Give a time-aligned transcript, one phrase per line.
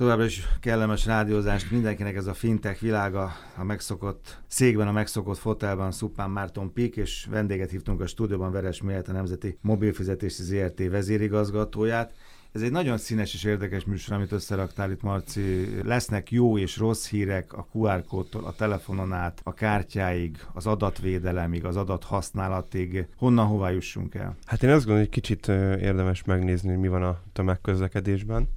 [0.00, 5.92] Továbbra is kellemes rádiózást mindenkinek ez a fintech világa, a megszokott székben, a megszokott fotelban
[5.92, 12.12] Szupán Márton Pik, és vendéget hívtunk a stúdióban Veres Miért, a Nemzeti Mobilfizetési ZRT vezérigazgatóját.
[12.52, 15.68] Ez egy nagyon színes és érdekes műsor, amit összeraktál itt, Marci.
[15.82, 21.64] Lesznek jó és rossz hírek a QR kódtól, a telefonon át, a kártyáig, az adatvédelemig,
[21.64, 23.06] az adathasználatig.
[23.16, 24.36] Honnan, hová jussunk el?
[24.44, 28.48] Hát én azt gondolom, hogy kicsit érdemes megnézni, hogy mi van a tömegközlekedésben.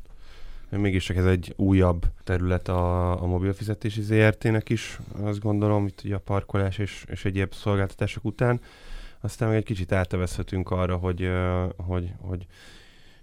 [0.77, 6.19] Mégis ez egy újabb terület a, a mobilfizetési ZRT-nek is, azt gondolom, itt ugye a
[6.19, 8.61] parkolás és, és egyéb szolgáltatások után.
[9.19, 11.29] Aztán meg egy kicsit átevezhetünk arra, hogy,
[11.77, 12.45] hogy, hogy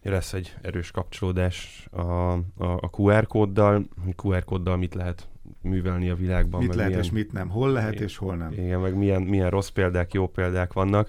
[0.02, 5.28] lesz egy erős kapcsolódás a, a, a QR kóddal, hogy QR kóddal mit lehet
[5.62, 6.60] művelni a világban.
[6.60, 8.52] Mit lehet milyen, és mit nem, hol lehet és hol nem.
[8.52, 11.09] Igen, meg milyen, milyen rossz példák, jó példák vannak.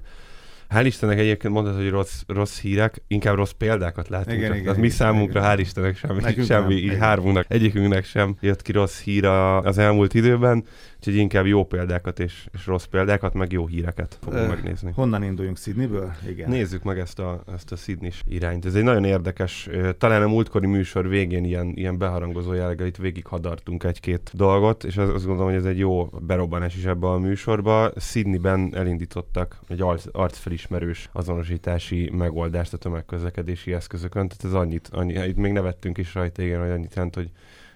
[0.73, 4.37] Hál' Istennek egyébként mondod, hogy rossz, rossz hírek, inkább rossz példákat látunk.
[4.37, 5.51] Igen, igen, mi számunkra, igen.
[5.51, 9.77] hál' Istennek semmi, Nekünk semmi nem, így hármunknak, egyikünknek sem jött ki rossz hír az
[9.77, 10.63] elmúlt időben.
[11.01, 14.91] Úgyhogy inkább jó példákat és, és rossz példákat, meg jó híreket fogunk Ö, megnézni.
[14.95, 16.11] Honnan induljunk Sydneyből?
[16.27, 16.49] Igen.
[16.49, 18.65] Nézzük meg ezt a, ezt a sydney irányt.
[18.65, 23.25] Ez egy nagyon érdekes, talán a múltkori műsor végén ilyen, ilyen beharangozó jelleggel itt végig
[23.25, 27.91] hadartunk egy-két dolgot, és azt gondolom, hogy ez egy jó berobbanás is ebbe a műsorba.
[27.99, 35.51] Sydneyben elindítottak egy arcfelismerős azonosítási megoldást a tömegközlekedési eszközökön, tehát ez annyit, annyi, itt még
[35.51, 37.31] nevettünk is rajta, igen, hogy annyit jelent, hogy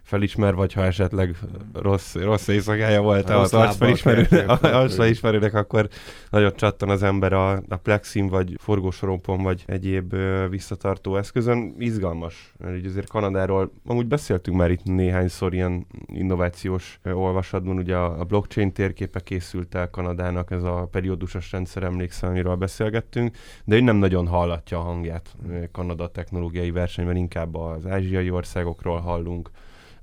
[0.06, 1.36] felismer, vagy ha esetleg
[1.74, 5.88] rossz, rossz éjszakája volt az arcfelismerőnek, akkor
[6.30, 11.76] nagyon csattan az ember a, a plexin, vagy forgósorompon, vagy egyéb ö, visszatartó eszközön.
[11.78, 12.54] Izgalmas.
[12.76, 18.24] Így azért Kanadáról, amúgy beszéltünk már itt néhányszor ilyen innovációs ö, olvasatban, ugye a, a
[18.24, 23.96] blockchain térképe készült el Kanadának, ez a periódusos rendszer, emlékszem, amiről beszélgettünk, de ő nem
[23.96, 25.36] nagyon hallatja a hangját
[25.72, 29.50] Kanada technológiai versenyben, inkább az ázsiai országokról hallunk,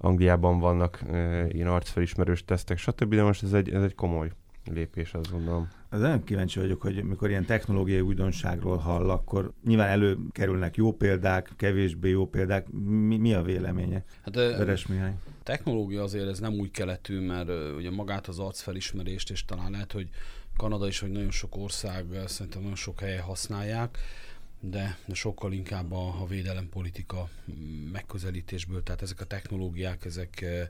[0.02, 3.14] Angliában vannak e, ilyen arcfelismerős tesztek, stb.
[3.14, 4.30] De most ez egy, ez egy komoly
[4.64, 5.68] lépés, azt gondolom.
[5.88, 11.52] Az nagyon kíváncsi vagyok, hogy mikor ilyen technológiai újdonságról hall, akkor nyilván előkerülnek jó példák,
[11.56, 12.70] kevésbé jó példák.
[12.70, 14.04] Mi, mi a véleménye?
[14.22, 15.14] Hát, Veres Mihály.
[15.42, 20.08] Technológia azért ez nem új keletű, mert ugye magát az arcfelismerést, és talán lehet, hogy
[20.56, 23.98] Kanada is, hogy nagyon sok ország, szerintem nagyon sok helyen használják
[24.64, 27.28] de, sokkal inkább a, a védelempolitika
[27.92, 30.68] megközelítésből, tehát ezek a technológiák, ezek, eh,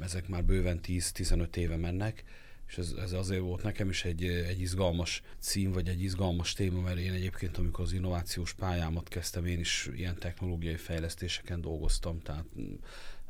[0.00, 2.24] ezek már bőven 10-15 éve mennek,
[2.68, 6.80] és ez, ez azért volt nekem is egy, egy izgalmas cím, vagy egy izgalmas téma,
[6.80, 12.44] mert én egyébként, amikor az innovációs pályámat kezdtem, én is ilyen technológiai fejlesztéseken dolgoztam, tehát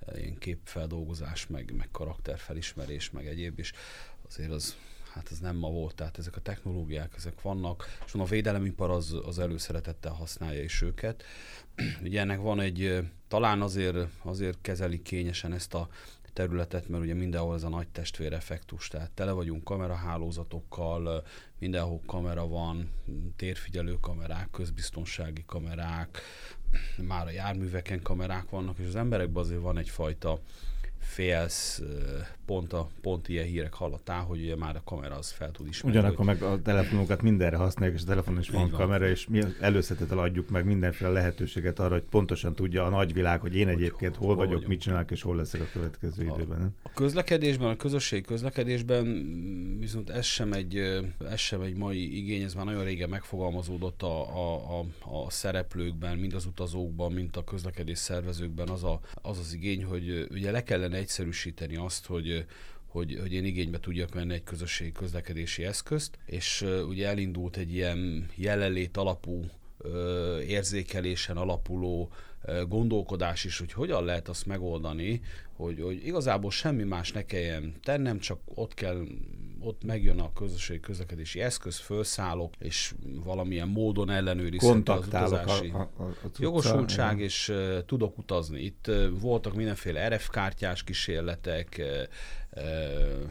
[0.06, 3.72] eh, ilyen képfeldolgozás, meg, meg karakterfelismerés, meg egyéb, és
[4.26, 4.76] azért az
[5.12, 9.17] hát ez nem ma volt, tehát ezek a technológiák, ezek vannak, és a védelemipar az,
[9.25, 11.23] az előszeretettel használja is őket.
[12.05, 15.89] ugye ennek van egy, talán azért, azért kezelik kényesen ezt a
[16.33, 21.25] területet, mert ugye mindenhol ez a nagy testvér effektus, tehát tele vagyunk kamerahálózatokkal,
[21.59, 22.91] mindenhol kamera van,
[23.37, 26.19] térfigyelő kamerák, közbiztonsági kamerák,
[27.09, 30.41] már a járműveken kamerák vannak, és az emberekben azért van egyfajta
[30.99, 31.83] félsz,
[32.47, 35.98] pont, a, pont ilyen hírek hallottál, hogy ugye már a kamera az fel tud ismerni.
[35.98, 39.42] Ugyanakkor meg a telefonokat mindenre használjuk, és a telefonon is van, van kamera, és mi
[39.60, 44.26] előszetettel adjuk meg mindenféle lehetőséget arra, hogy pontosan tudja a nagyvilág, hogy én egyébként hol,
[44.26, 46.75] hol vagyok, vagyok, mit csinálok, és hol leszek a következő a, időben.
[46.82, 49.04] A közlekedésben, a közösségi közlekedésben
[49.78, 50.76] viszont ez sem egy,
[51.31, 54.84] ez sem egy mai igény, ez már nagyon régen megfogalmazódott a, a, a,
[55.25, 60.26] a szereplőkben, mind az utazókban, mind a közlekedés szervezőkben az, a, az az igény, hogy
[60.31, 62.31] ugye le kellene egyszerűsíteni azt, hogy
[62.87, 67.75] hogy, hogy én igénybe tudjak venni egy közösségi közlekedési eszközt, és uh, ugye elindult egy
[67.75, 69.44] ilyen jelenlét alapú
[70.47, 72.10] érzékelésen alapuló
[72.69, 75.20] gondolkodás is, hogy hogyan lehet azt megoldani,
[75.53, 79.06] hogy, hogy igazából semmi más ne kelljen tennem, csak ott kell
[79.65, 86.03] ott megjön a közösségi közlekedési eszköz, felszállok, és valamilyen módon ellenőrizhetem az utazási a, a,
[86.03, 87.25] a, a jogosultság, ja.
[87.25, 88.61] és uh, tudok utazni.
[88.61, 92.03] Itt uh, voltak mindenféle RF kártyás kísérletek, uh,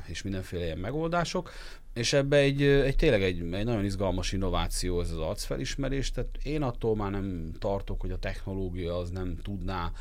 [0.06, 1.52] és mindenféle ilyen megoldások,
[1.94, 6.62] és ebbe egy, egy tényleg egy, egy nagyon izgalmas innováció ez az arcfelismerés, tehát én
[6.62, 9.92] attól már nem tartok, hogy a technológia az nem tudná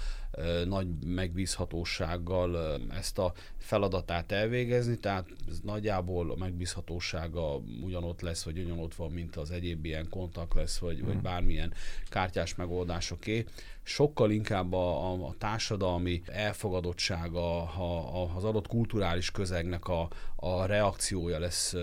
[0.64, 8.94] nagy megbízhatósággal ezt a feladatát elvégezni, tehát ez nagyjából a megbízhatósága ugyanott lesz, vagy ugyanott
[8.94, 11.22] van, mint az egyéb ilyen kontakt lesz, vagy, vagy hmm.
[11.22, 11.72] bármilyen
[12.08, 13.44] kártyás megoldásoké
[13.82, 20.64] sokkal inkább a, a, a társadalmi elfogadottsága, a, a, az adott kulturális közegnek a, a
[20.64, 21.74] reakciója lesz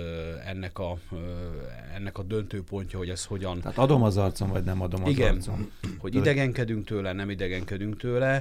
[0.45, 0.97] ennek a,
[1.95, 3.61] ennek a döntőpontja, hogy ez hogyan...
[3.61, 5.71] Tehát adom az arcom, vagy nem adom az Igen, arcom.
[5.97, 8.36] hogy idegenkedünk tőle, nem idegenkedünk tőle,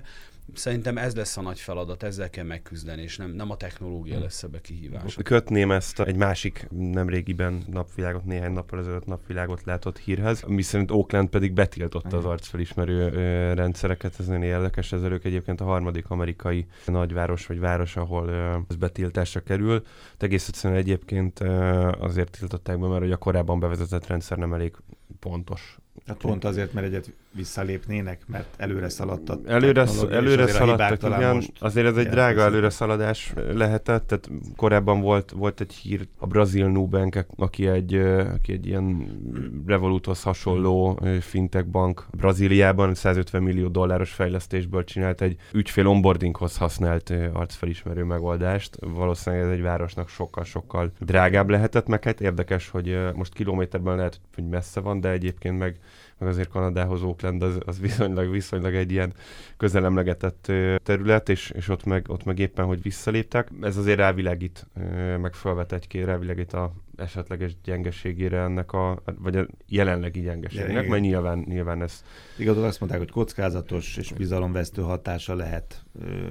[0.54, 4.43] Szerintem ez lesz a nagy feladat, ezzel kell megküzdeni, és nem, nem a technológia lesz
[4.43, 5.16] ebbe kihívás.
[5.22, 11.52] Kötném ezt egy másik nemrégiben napvilágot, néhány nappal ezelőtt napvilágot látott hírhez, miszerint Oakland pedig
[11.52, 13.08] betiltotta az arcfelismerő
[13.54, 18.31] rendszereket, ez nagyon érdekes, ezzel ők egyébként a harmadik amerikai nagyváros vagy város, ahol
[18.69, 19.82] ez betiltásra kerül.
[20.19, 21.40] De egész egyszerűen egyébként
[21.99, 24.75] azért tiltották be, mert hogy a korábban bevezetett rendszer nem elég
[25.20, 29.48] pontos Hát pont azért, mert egyet visszalépnének, mert előre szaladtak.
[29.48, 31.34] Előre, előre szaladtak, igen.
[31.34, 36.26] Most azért ez egy drága előre szaladás lehetett, tehát korábban volt, volt egy hír, a
[36.26, 37.94] brazil Nubank, aki egy,
[38.34, 39.06] aki egy ilyen
[39.66, 48.04] Revoluthoz hasonló fintech bank Brazíliában 150 millió dolláros fejlesztésből csinált egy ügyfél onboardinghoz használt arcfelismerő
[48.04, 48.76] megoldást.
[48.81, 54.49] Valószínűleg ez egy városnak sokkal-sokkal drágább lehetett, meg hát érdekes, hogy most kilométerben lehet, hogy
[54.49, 55.78] messze van, de egyébként meg
[56.18, 59.12] meg azért Kanadához Oakland az, az viszonylag, viszonylag egy ilyen
[59.56, 60.52] közelemlegetett
[60.82, 63.48] terület, és, és ott, meg, ott meg éppen, hogy visszaléptek.
[63.60, 64.66] Ez azért rávilágít,
[65.20, 71.02] meg felvet egy-két rávilágít a esetleges gyengeségére ennek a, vagy a jelenlegi gyengeségnek, ja, mert
[71.02, 72.04] nyilván, nyilván ez...
[72.38, 75.84] Igazol azt mondták, hogy kockázatos és bizalomvesztő hatása lehet,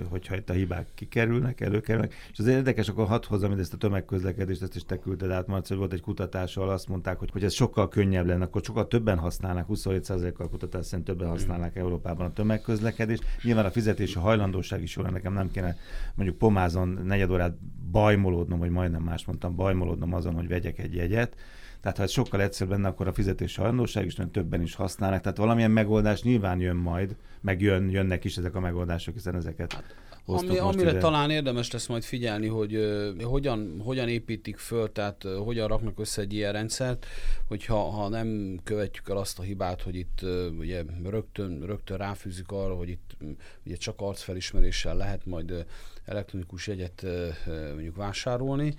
[0.09, 2.13] hogyha itt a hibák kikerülnek, előkerülnek.
[2.31, 5.67] És az érdekes, akkor hadd hozzam mindezt a tömegközlekedést, ezt is te küldted át, Marci,
[5.69, 8.87] hogy volt egy kutatás, ahol azt mondták, hogy, hogy ez sokkal könnyebb lenne, akkor sokkal
[8.87, 13.23] többen használnak, 27%-kal kutatás szerint többen használnak Európában a tömegközlekedést.
[13.43, 15.75] Nyilván a fizetési hajlandóság is jó nekem nem kéne
[16.15, 17.57] mondjuk pomázon negyed órát
[17.95, 21.35] bajmolódnom, vagy majdnem más mondtam, bajmolódnom azon, hogy vegyek egy jegyet.
[21.81, 25.21] Tehát ha ez sokkal egyszerűbb lenne, akkor a fizetési hajlandóság is többen is használnak.
[25.21, 29.73] Tehát valamilyen megoldás nyilván jön majd, meg jön, jönnek is ezek a megoldások, hiszen ezeket
[29.73, 29.95] hát,
[30.25, 30.99] ami, amire ide.
[30.99, 35.99] talán érdemes lesz majd figyelni, hogy uh, hogyan, hogyan építik föl, tehát uh, hogyan raknak
[35.99, 37.05] össze egy ilyen rendszert,
[37.47, 42.51] hogyha ha nem követjük el azt a hibát, hogy itt uh, ugye rögtön, rögtön ráfűzik
[42.51, 43.29] arra, hogy itt uh,
[43.65, 45.59] ugye csak arcfelismeréssel lehet majd uh,
[46.05, 48.75] elektronikus jegyet uh, mondjuk vásárolni,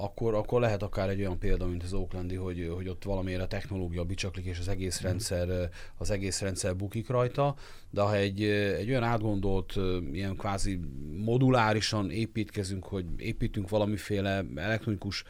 [0.00, 3.46] akkor, akkor lehet akár egy olyan példa, mint az Oaklandi, hogy, hogy ott valamiért a
[3.46, 5.06] technológia bicsaklik, és az egész mhm.
[5.06, 7.54] rendszer, az egész rendszer bukik rajta,
[7.90, 9.78] de ha egy, egy olyan átgondolt,
[10.12, 10.80] ilyen kvázi
[11.16, 15.24] modulárisan építkezünk, hogy építünk valamiféle elektronikus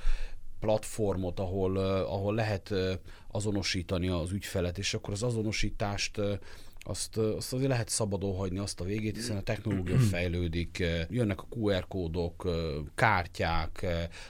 [0.60, 2.74] platformot, ahol, ahol lehet
[3.30, 6.20] azonosítani az ügyfelet, és akkor az azonosítást
[6.88, 11.46] azt, azt azért lehet szabadon hagyni azt a végét, hiszen a technológia fejlődik, jönnek a
[11.50, 12.48] QR kódok,
[12.94, 13.86] kártyák,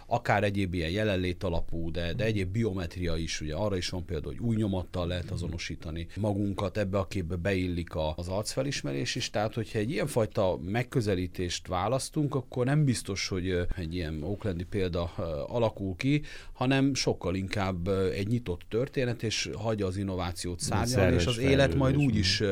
[0.07, 4.35] akár egyéb ilyen jelenlét alapú, de, de egyéb biometria is, ugye arra is van például,
[4.35, 9.79] hogy új nyomattal lehet azonosítani magunkat, ebbe a képbe beillik az arcfelismerés is, tehát hogyha
[9.79, 15.03] egy ilyenfajta megközelítést választunk, akkor nem biztos, hogy egy ilyen Oaklandi példa
[15.47, 16.23] alakul ki,
[16.53, 21.97] hanem sokkal inkább egy nyitott történet, és hagyja az innovációt szárnyalni, és az élet majd
[21.97, 22.43] úgy is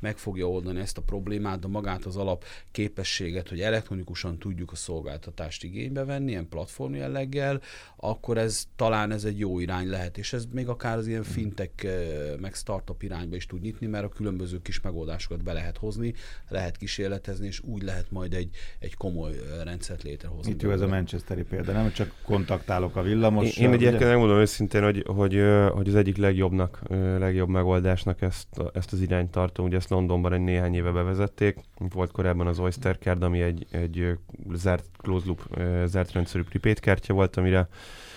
[0.00, 4.76] meg fogja oldani ezt a problémát, de magát az alap képességet, hogy elektronikusan tudjuk a
[4.76, 7.60] szolgáltatást igénybe venni, ilyen platform jelleggel,
[7.96, 11.86] akkor ez talán ez egy jó irány lehet, és ez még akár az ilyen fintek
[12.40, 16.14] meg startup irányba is tud nyitni, mert a különböző kis megoldásokat be lehet hozni,
[16.48, 19.32] lehet kísérletezni, és úgy lehet majd egy, egy komoly
[19.64, 20.52] rendszert létrehozni.
[20.52, 23.56] Itt jó ez a Manchesteri példa, nem csak kontaktálok a villamos.
[23.56, 25.42] Én, én egyébként megmondom őszintén, hogy, hogy,
[25.72, 26.82] hogy az egyik legjobbnak,
[27.18, 29.66] legjobb megoldásnak ezt, ezt az irányt tartom.
[29.66, 31.58] Ugye ezt Londonban egy néhány éve bevezették.
[31.78, 34.18] Volt korábban az Oyster Card, ami egy, egy
[34.52, 35.42] zárt close loop,
[35.86, 37.68] zárt rendszerű prepaid kártya volt, amire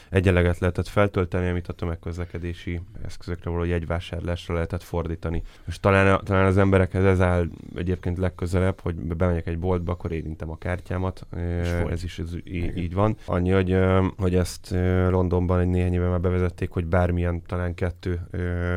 [0.09, 5.43] egyenleget lehetett feltölteni, amit a tömegközlekedési eszközökre való jegyvásárlásra lehetett fordítani.
[5.67, 10.49] És talán, talán az emberekhez ez áll egyébként legközelebb, hogy bemegyek egy boltba, akkor érintem
[10.49, 11.25] a kártyámat.
[11.89, 13.15] Ez is ez így, így van.
[13.25, 13.77] Annyi, hogy,
[14.17, 14.69] hogy ezt
[15.09, 18.19] Londonban egy néhány éve már bevezették, hogy bármilyen, talán kettő,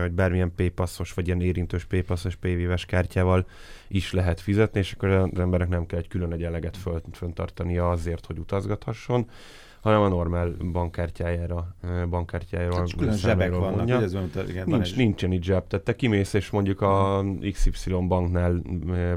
[0.01, 3.47] hogy bármilyen paypassos, vagy ilyen érintős paypassos payvíves kártyával
[3.89, 8.27] is lehet fizetni, és akkor az emberek nem kell egy külön egyenleget föl, föntartania azért,
[8.27, 9.27] hogy utazgathasson
[9.81, 11.77] hanem a normál bankkártyájára,
[12.11, 13.97] bankkártyájára Tehát külön zsebek vannak, ugye?
[13.97, 18.63] Ez van, igen, Nincs, nincsen így zseb, tehát te kimész, és mondjuk a XY banknál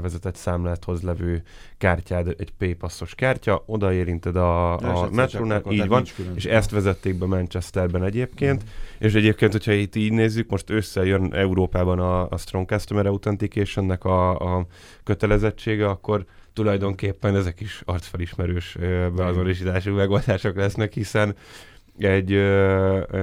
[0.00, 1.42] vezetett számláthoz levő
[1.78, 6.04] kártyád egy P-passzos kártya, oda érinted a, a metrónál, így van,
[6.34, 8.66] és ezt vezették be Manchesterben egyébként, mm.
[8.98, 14.56] és egyébként, hogyha itt így nézzük, most összejön Európában a, a Strong Customer Authentication-nek a,
[14.56, 14.66] a
[15.04, 18.76] kötelezettsége, akkor tulajdonképpen ezek is arcfelismerős
[19.14, 21.34] beazonosítású megoldások lesznek, hiszen
[21.98, 22.32] egy,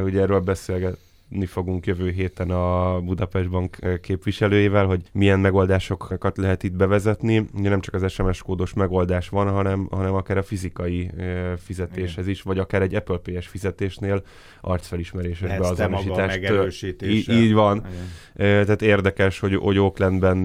[0.03, 0.97] ugye erről beszélget,
[1.31, 7.45] vitatkozni fogunk jövő héten a Budapest Bank képviselőjével, hogy milyen megoldásokat lehet itt bevezetni.
[7.53, 11.11] Ugye nem csak az SMS kódos megoldás van, hanem, hanem akár a fizikai
[11.57, 14.23] fizetéshez is, vagy akár egy Apple Pay-es fizetésnél
[14.61, 16.39] arcfelismeréses beazonosítás.
[17.03, 17.77] Így, így van.
[17.77, 18.65] Igen.
[18.65, 20.37] Tehát érdekes, hogy, hogy Oaklandben,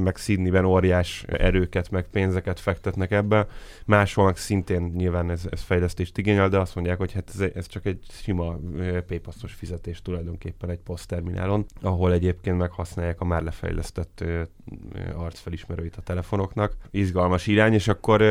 [0.00, 3.46] meg Sydneyben óriás erőket, meg pénzeket fektetnek ebbe.
[3.86, 7.66] Máshol meg szintén nyilván ez, ez fejlesztést igényel, de azt mondják, hogy hát ez, ez
[7.66, 8.58] csak egy sima
[9.06, 10.21] paypassos fizetés tulajdonképpen
[10.60, 14.24] egy posztterminálon, ahol egyébként meghasználják a már lefejlesztett
[15.14, 16.76] arcfelismerőit a telefonoknak.
[16.90, 18.22] Izgalmas irány, és akkor,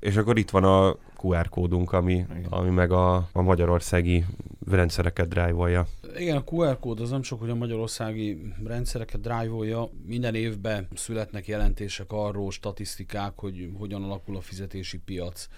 [0.00, 4.24] és akkor itt van a QR kódunk, ami, ami meg a, a magyarországi
[4.70, 5.86] rendszereket drive-olja.
[6.16, 9.90] Igen, a QR kód az nem csak, hogy a magyarországi rendszereket drive-olja.
[10.06, 15.48] Minden évben születnek jelentések arról, statisztikák, hogy hogyan alakul a fizetési piac.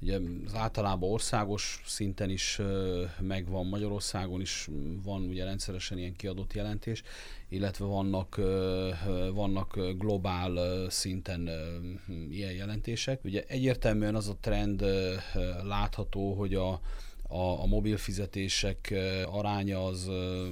[0.00, 2.60] Ugye az általában országos szinten is
[3.20, 4.68] megvan, Magyarországon is
[5.02, 7.02] van ugye rendszeresen ilyen kiadott jelentés,
[7.48, 8.40] illetve vannak,
[9.32, 11.50] vannak globál szinten
[12.30, 13.24] ilyen jelentések.
[13.24, 14.84] Ugye egyértelműen az a trend
[15.62, 16.80] látható, hogy a,
[17.30, 18.94] a, a mobil fizetések
[19.30, 20.10] aránya az,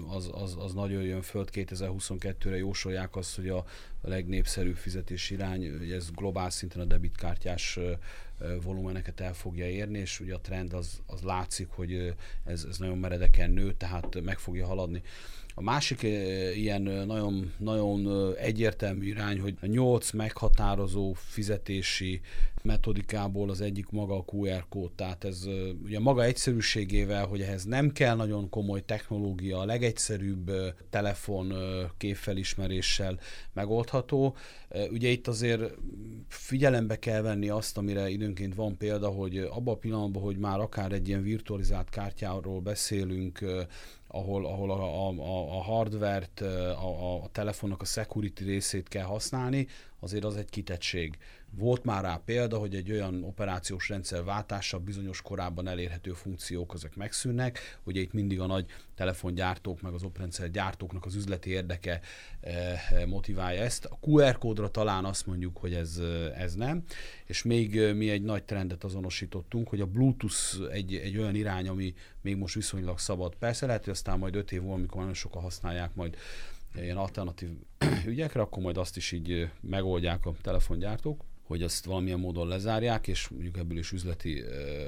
[0.08, 1.44] az, az, az nagyon jön föl.
[1.52, 3.64] 2022-re jósolják azt, hogy a
[4.02, 7.78] legnépszerűbb fizetési irány, hogy ez globál szinten a debitkártyás
[8.62, 12.14] volumeneket el fogja érni, és ugye a trend az, az látszik, hogy
[12.44, 15.02] ez, ez nagyon meredeken nő, tehát meg fogja haladni.
[15.54, 16.02] A másik
[16.54, 22.20] ilyen nagyon, nagyon egyértelmű irány, hogy a nyolc meghatározó fizetési
[22.66, 25.44] metodikából az egyik maga a QR kód, tehát ez
[25.84, 30.50] ugye maga egyszerűségével, hogy ehhez nem kell nagyon komoly technológia, a legegyszerűbb
[30.90, 31.52] telefon
[31.96, 33.18] képfelismeréssel
[33.52, 34.36] megoldható.
[34.90, 35.74] Ugye itt azért
[36.28, 40.92] figyelembe kell venni azt, amire időnként van példa, hogy abban a pillanatban, hogy már akár
[40.92, 43.44] egy ilyen virtualizált kártyáról beszélünk,
[44.08, 49.66] ahol, ahol a, a, a hardvert, a, a telefonnak a security részét kell használni,
[50.06, 51.18] azért az egy kitettség.
[51.50, 56.96] Volt már rá példa, hogy egy olyan operációs rendszer váltása bizonyos korábban elérhető funkciók ezek
[56.96, 57.58] megszűnnek.
[57.84, 62.00] Ugye itt mindig a nagy telefongyártók, meg az oprendszer gyártóknak az üzleti érdeke
[62.40, 63.84] eh, motiválja ezt.
[63.84, 66.82] A QR kódra talán azt mondjuk, hogy ez, eh, ez nem.
[67.24, 71.68] És még eh, mi egy nagy trendet azonosítottunk, hogy a Bluetooth egy, egy olyan irány,
[71.68, 73.34] ami még most viszonylag szabad.
[73.34, 76.16] Persze lehet, hogy aztán majd öt év múlva, amikor nagyon sokan használják majd
[76.74, 77.48] ilyen alternatív
[78.06, 83.28] ügyekre, akkor majd azt is így megoldják a telefongyártók hogy azt valamilyen módon lezárják, és
[83.28, 84.42] mondjuk ebből is üzleti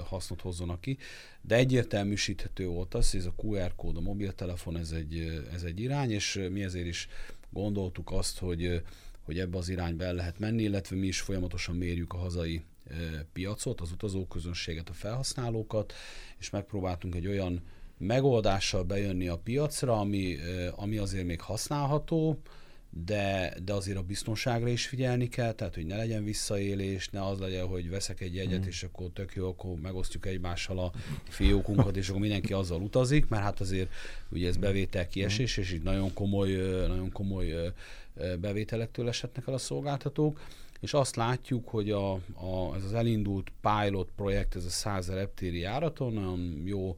[0.04, 0.98] hasznot hozzanak ki.
[1.40, 5.80] De egyértelműsíthető volt az, hogy ez a QR kód, a mobiltelefon, ez egy, ez egy
[5.80, 7.08] irány, és mi ezért is
[7.50, 8.82] gondoltuk azt, hogy,
[9.22, 12.62] hogy ebbe az irányba el lehet menni, illetve mi is folyamatosan mérjük a hazai
[13.32, 15.92] piacot, az utazóközönséget, a felhasználókat,
[16.38, 17.62] és megpróbáltunk egy olyan
[17.98, 20.36] megoldással bejönni a piacra, ami,
[20.76, 22.38] ami azért még használható,
[22.90, 27.38] de, de azért a biztonságra is figyelni kell, tehát hogy ne legyen visszaélés, ne az
[27.38, 28.68] legyen, hogy veszek egy jegyet, mm.
[28.68, 30.92] és akkor tök jó, akkor megosztjuk egymással a
[31.28, 33.90] fiókunkat, és akkor mindenki azzal utazik, mert hát azért
[34.28, 36.52] ugye ez bevétel kiesés, és így nagyon komoly,
[36.86, 37.72] nagyon komoly
[38.40, 40.40] bevételektől eshetnek el a szolgáltatók
[40.80, 45.58] és azt látjuk, hogy a, a, ez az elindult pilot projekt, ez a 100 reptéri
[45.58, 46.96] járaton nagyon jó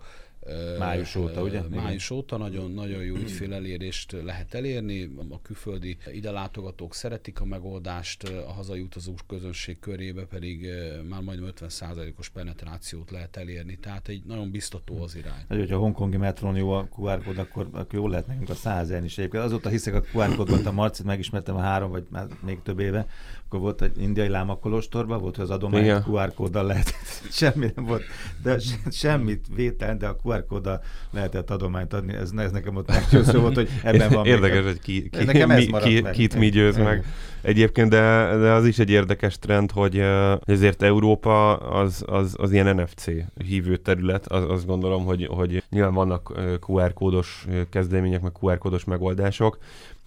[0.79, 1.63] Május óta, ugye?
[1.69, 5.11] Május óta nagyon, nagyon jó ügyfélelérést lehet elérni.
[5.29, 10.67] A külföldi ide látogatók szeretik a megoldást, a hazai utazók közönség körébe pedig
[11.09, 13.79] már majdnem 50%-os penetrációt lehet elérni.
[13.79, 15.45] Tehát egy nagyon biztató az irány.
[15.49, 18.55] Hogy, hogyha a hongkongi metrón jó a QR kód, akkor, akkor jó lehet nekünk a
[18.55, 19.19] 100 is.
[19.19, 22.79] Egyébként azóta hiszek a QR kódban, a Marcit megismertem a három, vagy már még több
[22.79, 23.07] éve,
[23.47, 26.93] akkor volt egy indiai lámakolostorban, volt, hogy az adományt QR kóddal lehet,
[27.41, 28.03] semmi nem volt,
[28.43, 28.59] de
[28.91, 33.55] semmit vétel, de a QR kóddal lehetett adományt adni, ez, ez nekem ott meggyőző volt,
[33.55, 37.05] hogy ebben van Érdekes, hogy ki, ki, mi, ki, kit mi győz meg.
[37.43, 40.03] Egyébként, de, de az is egy érdekes trend, hogy
[40.45, 43.05] ezért Európa az, az, az ilyen NFC
[43.47, 46.33] hívő terület, az, azt gondolom, hogy, hogy nyilván vannak
[46.69, 49.59] QR kódos kezdemények, meg QR kódos megoldások,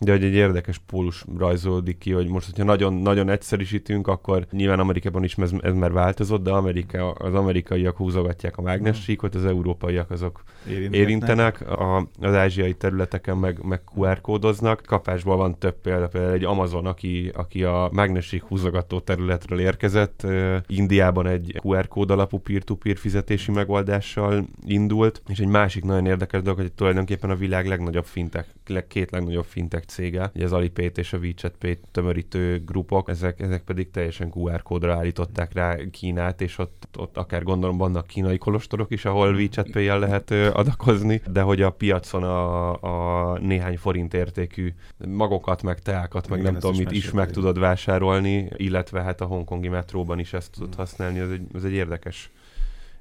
[0.04, 4.80] de hogy egy érdekes pólus rajzolódik ki, hogy most, hogyha nagyon, nagyon egyszerűsítünk, akkor nyilván
[4.80, 10.12] Amerikában is ez, ez már változott, de Amerika, az amerikaiak húzogatják a mágnessíkot, az európaiak
[10.12, 14.82] azok érintenek, érintenek a, az ázsiai területeken meg, meg QR kódoznak.
[14.86, 20.28] Kapásból van több példa, például egy Amazon, aki, aki a mágnessík húzogató területről érkezett,
[20.68, 26.60] Indiában egy QR kód alapú peer-to-peer fizetési megoldással indult, és egy másik nagyon érdekes dolog,
[26.60, 28.48] hogy tulajdonképpen a világ legnagyobb fintek
[28.88, 33.64] két legnagyobb fintech cége, ugye az Alipay és a WeChat Pay tömörítő grupok, ezek, ezek
[33.64, 38.92] pedig teljesen QR kódra állították rá Kínát, és ott, ott akár gondolom vannak kínai kolostorok
[38.92, 44.74] is, ahol WeChat pay lehet adakozni, de hogy a piacon a, a néhány forint értékű
[45.08, 49.26] magokat, meg teákat, meg Igen, nem tudom mit is meg tudod vásárolni, illetve hát a
[49.26, 52.32] hongkongi metróban is ezt tudod használni, ez egy, ez egy érdekes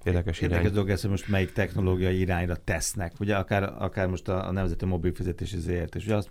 [0.04, 0.50] Érdekes irány.
[0.50, 3.12] Érdekes dolog ez, hogy most melyik technológiai irányra tesznek.
[3.21, 6.28] Ugye akár, akár most a, a Nemzeti Mobil Fizetési ZRT, és ugye azt,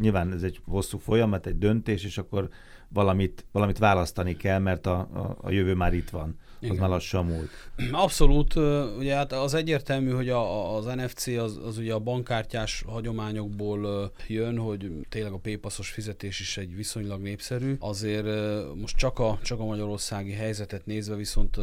[0.00, 2.48] nyilván ez egy hosszú folyamat, egy döntés, és akkor
[2.88, 6.38] valamit, valamit választani kell, mert a, a, a jövő már itt van.
[6.60, 6.74] Igen.
[6.74, 7.50] Az már lassan múlt.
[7.92, 8.54] Abszolút.
[8.98, 14.58] Ugye hát az egyértelmű, hogy a, az NFC az, az ugye a bankkártyás hagyományokból jön,
[14.58, 17.76] hogy tényleg a PayPassos fizetés is egy viszonylag népszerű.
[17.78, 18.26] Azért
[18.74, 21.58] most csak a, csak a magyarországi helyzetet nézve viszont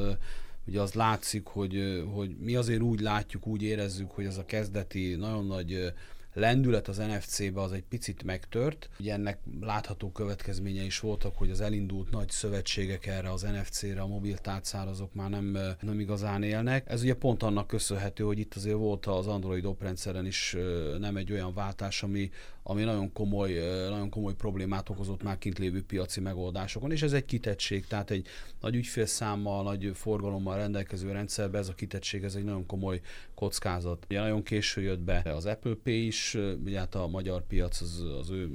[0.70, 5.16] ugye az látszik, hogy, hogy mi azért úgy látjuk, úgy érezzük, hogy az a kezdeti
[5.16, 5.94] nagyon nagy
[6.34, 8.90] lendület az NFC-be az egy picit megtört.
[9.00, 14.08] Ugye ennek látható következménye is voltak, hogy az elindult nagy szövetségek erre az NFC-re, a
[14.08, 16.90] mobiltárcára, azok már nem, nem igazán élnek.
[16.90, 20.56] Ez ugye pont annak köszönhető, hogy itt azért volt az Android oprendszeren is
[21.00, 22.30] nem egy olyan váltás, ami,
[22.70, 23.54] ami nagyon komoly,
[23.90, 28.28] nagyon komoly problémát okozott már kint lévő piaci megoldásokon, és ez egy kitettség, tehát egy
[28.62, 33.02] nagy ügyfélszámmal, nagy forgalommal rendelkező rendszerben ez a kitettség, ez egy nagyon komoly
[33.34, 34.06] kockázat.
[34.10, 38.06] Ugye nagyon késő jött be az Apple Pay is, ugye hát a magyar piac az,
[38.20, 38.50] az ő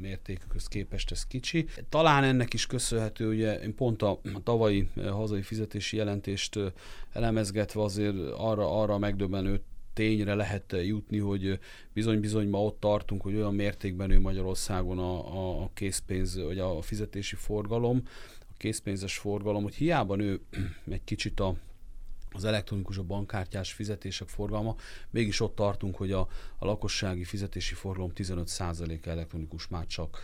[0.00, 1.66] mértékükhöz képest ez kicsi.
[1.88, 6.58] Talán ennek is köszönhető, ugye én pont a, tavalyi hazai fizetési jelentést
[7.12, 9.62] elemezgetve azért arra, arra megdöbbenőt
[10.00, 11.58] tényre lehet jutni, hogy
[11.92, 17.36] bizony-bizony ma ott tartunk, hogy olyan mértékben nő Magyarországon a, a, készpénz, vagy a fizetési
[17.36, 18.02] forgalom,
[18.40, 20.40] a készpénzes forgalom, hogy hiába nő
[20.90, 21.54] egy kicsit a,
[22.32, 24.76] az elektronikus, a bankkártyás fizetések forgalma,
[25.10, 26.28] mégis ott tartunk, hogy a,
[26.58, 30.18] a lakossági fizetési forgalom 15% elektronikus már csak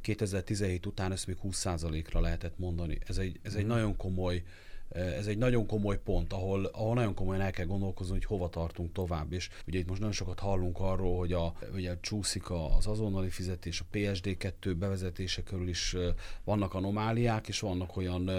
[0.00, 2.98] 2017 után ezt még 20%-ra lehetett mondani.
[3.06, 3.68] Ez egy, ez egy mm.
[3.68, 4.42] nagyon komoly
[4.90, 8.92] ez egy nagyon komoly pont, ahol, ahol nagyon komolyan el kell gondolkozni, hogy hova tartunk
[8.92, 9.32] tovább.
[9.32, 13.80] És ugye itt most nagyon sokat hallunk arról, hogy a, ugye csúszik az azonnali fizetés,
[13.80, 15.96] a PSD2 bevezetése körül is
[16.44, 18.30] vannak anomáliák, és vannak olyan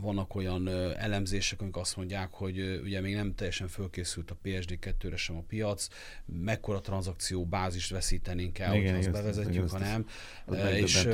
[0.00, 5.36] vannak olyan elemzések, amik azt mondják, hogy ugye még nem teljesen fölkészült a PSD2-re sem
[5.36, 5.88] a piac,
[6.42, 10.06] mekkora tranzakció bázist veszítenénk el, hogyha azt bevezetjük, ha nem.
[10.74, 11.06] És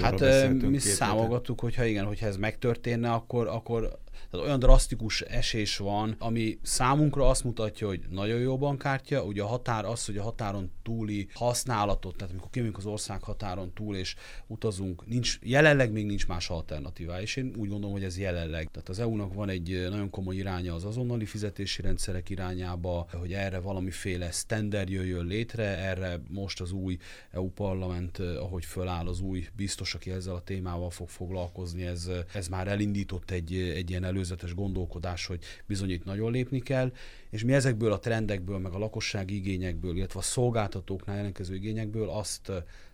[0.00, 0.20] hát
[0.60, 3.98] mi számolgattuk, hogyha igen, hogyha ez megtörténne, akkor, akkor
[4.30, 9.46] tehát olyan drasztikus esés van, ami számunkra azt mutatja, hogy nagyon jó bankkártya, ugye a
[9.46, 14.14] határ az, hogy a határon túli használatot, tehát amikor kimegyünk az ország határon túl és
[14.46, 18.70] utazunk, nincs, jelenleg még nincs más alternatívá, és én úgy gondolom, hogy ez jelenleg.
[18.70, 23.58] Tehát az EU-nak van egy nagyon komoly iránya az azonnali fizetési rendszerek irányába, hogy erre
[23.58, 26.96] valamiféle standard jöjjön létre, erre most az új
[27.30, 32.48] EU parlament, ahogy föláll az új biztos, aki ezzel a témával fog foglalkozni, ez, ez
[32.48, 36.92] már elindított egy, egy ilyen előzetes gondolkodás, hogy bizony itt nagyon lépni kell,
[37.30, 42.52] és mi ezekből a trendekből, meg a lakossági igényekből, illetve a szolgáltatóknál jelentkező igényekből azt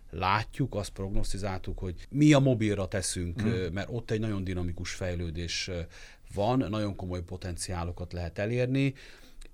[0.09, 3.73] látjuk, azt prognosztizáltuk, hogy mi a mobilra teszünk, mm.
[3.73, 5.71] mert ott egy nagyon dinamikus fejlődés
[6.33, 8.93] van, nagyon komoly potenciálokat lehet elérni,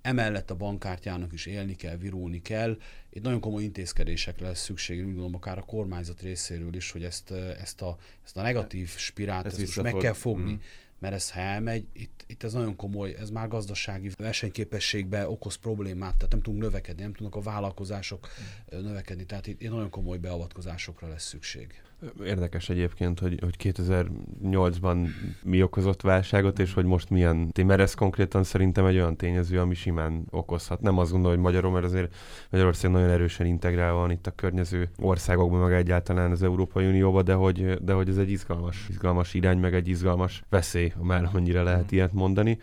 [0.02, 2.78] emellett a bankkártyának is élni kell, virulni kell.
[3.10, 7.30] Itt nagyon komoly intézkedésekre lesz szükség, úgy gondolom, akár a kormányzat részéről is, hogy ezt,
[7.30, 10.52] ezt, a, ezt a negatív spirált ezt ezt meg kell fogni.
[10.52, 10.56] Mm
[11.00, 16.16] mert ez ha elmegy, itt, itt ez nagyon komoly, ez már gazdasági versenyképességbe okoz problémát,
[16.16, 18.28] tehát nem tudunk növekedni, nem tudnak a vállalkozások
[18.70, 21.82] növekedni, tehát itt nagyon komoly beavatkozásokra lesz szükség.
[22.24, 25.06] Érdekes egyébként, hogy, hogy 2008-ban
[25.42, 29.74] mi okozott válságot, és hogy most milyen mert ez konkrétan szerintem egy olyan tényező, ami
[29.74, 30.80] simán okozhat.
[30.80, 32.14] Nem azt gondolom, hogy Magyarul, mert azért
[32.50, 37.34] Magyarország nagyon erősen integrálva van itt a környező országokban, meg egyáltalán az Európai Unióban, de
[37.34, 41.84] hogy, de hogy ez egy izgalmas, izgalmas irány, meg egy izgalmas veszély, már amennyire lehet
[41.84, 41.96] mm.
[41.96, 42.58] ilyet mondani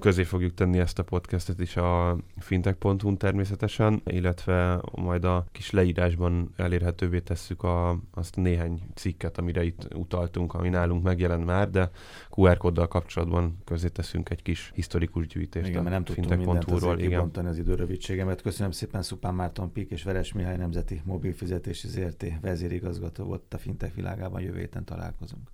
[0.00, 6.52] közé fogjuk tenni ezt a podcastet is a fintech.hu természetesen, illetve majd a kis leírásban
[6.56, 11.90] elérhetővé tesszük a, azt néhány cikket, amire itt utaltunk, ami nálunk megjelent már, de
[12.30, 16.98] QR kóddal kapcsolatban közé teszünk egy kis historikus gyűjtést igen, mert nem fintech.hu-ról.
[16.98, 18.42] Igen, az idő rövidségemet.
[18.42, 23.94] Köszönöm szépen Szupán Márton Pik és Veres Mihály Nemzeti Mobilfizetési ZRT vezérigazgató volt a fintech
[23.94, 24.40] világában.
[24.40, 25.52] Jövő héten találkozunk.